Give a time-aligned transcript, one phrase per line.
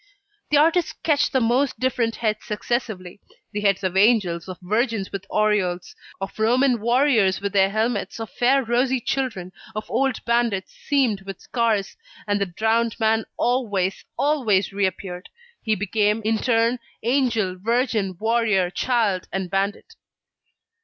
[0.49, 5.27] The artist sketched the most different heads successively: the heads of angels, of virgins with
[5.29, 11.21] aureoles, of Roman warriors with their helmets, of fair, rosy children, of old bandits seamed
[11.21, 15.29] with scars; and the drowned man always, always reappeared;
[15.61, 19.93] he became, in turn, angel, virgin, warrior, child and bandit.